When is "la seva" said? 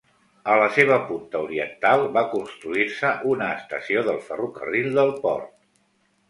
0.59-0.95